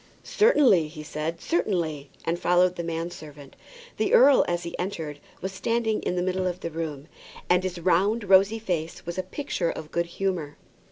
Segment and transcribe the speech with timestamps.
[0.23, 3.55] "Certainly," he said, "certainly;" and followed the man servant.
[3.97, 7.07] The earl, as he entered, was standing in the middle of the room,
[7.51, 10.57] and his round rosy face was a picture of good humour.